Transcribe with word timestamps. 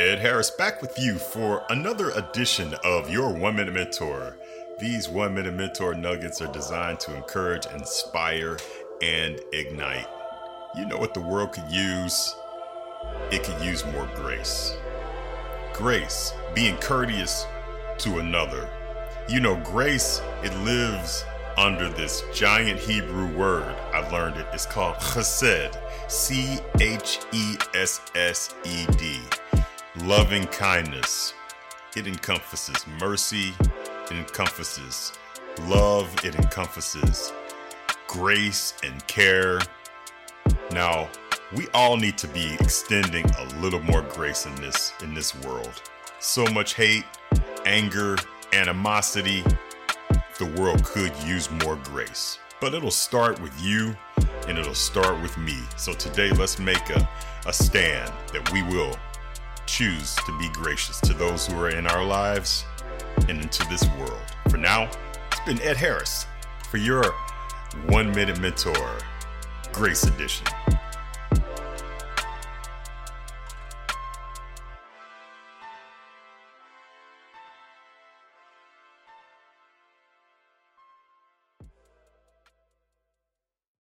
Ed 0.00 0.20
Harris 0.20 0.50
back 0.50 0.80
with 0.80 0.98
you 0.98 1.18
for 1.18 1.64
another 1.68 2.10
edition 2.12 2.74
of 2.82 3.10
your 3.10 3.30
One 3.30 3.56
Minute 3.56 3.74
Mentor. 3.74 4.38
These 4.80 5.10
One 5.10 5.34
Minute 5.34 5.52
Mentor 5.52 5.94
nuggets 5.94 6.40
are 6.40 6.50
designed 6.50 6.98
to 7.00 7.14
encourage, 7.14 7.66
inspire, 7.66 8.56
and 9.02 9.38
ignite. 9.52 10.06
You 10.74 10.86
know 10.86 10.96
what 10.96 11.12
the 11.12 11.20
world 11.20 11.52
could 11.52 11.70
use? 11.70 12.34
It 13.30 13.44
could 13.44 13.62
use 13.62 13.84
more 13.84 14.08
grace. 14.14 14.74
Grace, 15.74 16.32
being 16.54 16.78
courteous 16.78 17.46
to 17.98 18.18
another. 18.18 18.70
You 19.28 19.40
know, 19.40 19.56
grace, 19.62 20.22
it 20.42 20.56
lives 20.60 21.22
under 21.58 21.90
this 21.90 22.24
giant 22.32 22.80
Hebrew 22.80 23.36
word. 23.36 23.76
I 23.92 24.08
learned 24.10 24.38
it. 24.38 24.46
It's 24.54 24.64
called 24.64 24.96
chesed. 24.96 25.78
C 26.10 26.58
H 26.80 27.20
E 27.32 27.56
S 27.74 28.00
S 28.14 28.54
E 28.64 28.86
D. 28.96 29.20
Loving 30.04 30.46
kindness. 30.48 31.32
It 31.94 32.08
encompasses 32.08 32.84
mercy. 32.98 33.54
It 34.10 34.16
encompasses 34.16 35.12
love. 35.68 36.12
It 36.24 36.34
encompasses 36.34 37.32
grace 38.08 38.74
and 38.82 39.06
care. 39.06 39.60
Now, 40.72 41.08
we 41.54 41.68
all 41.72 41.96
need 41.96 42.18
to 42.18 42.26
be 42.26 42.54
extending 42.54 43.24
a 43.30 43.44
little 43.60 43.78
more 43.78 44.02
grace 44.02 44.44
in 44.44 44.56
this 44.56 44.92
in 45.04 45.14
this 45.14 45.36
world. 45.36 45.80
So 46.18 46.46
much 46.46 46.74
hate, 46.74 47.04
anger, 47.64 48.16
animosity. 48.52 49.44
The 50.40 50.46
world 50.60 50.82
could 50.82 51.16
use 51.22 51.48
more 51.64 51.76
grace. 51.76 52.40
But 52.60 52.74
it'll 52.74 52.90
start 52.90 53.40
with 53.40 53.54
you 53.60 53.96
and 54.48 54.58
it'll 54.58 54.74
start 54.74 55.22
with 55.22 55.38
me. 55.38 55.58
So 55.76 55.92
today 55.92 56.32
let's 56.32 56.58
make 56.58 56.90
a, 56.90 57.08
a 57.46 57.52
stand 57.52 58.12
that 58.32 58.50
we 58.52 58.64
will 58.64 58.96
choose 59.72 60.16
to 60.26 60.38
be 60.38 60.50
gracious 60.50 61.00
to 61.00 61.14
those 61.14 61.46
who 61.46 61.58
are 61.58 61.70
in 61.70 61.86
our 61.86 62.04
lives 62.04 62.66
and 63.26 63.40
into 63.40 63.66
this 63.70 63.88
world. 63.98 64.20
For 64.50 64.58
now, 64.58 64.90
it's 65.30 65.40
been 65.46 65.62
Ed 65.62 65.78
Harris 65.78 66.26
for 66.68 66.76
your 66.76 67.14
one 67.86 68.10
minute 68.10 68.38
mentor, 68.38 68.98
Grace 69.72 70.04
Edition. 70.04 70.46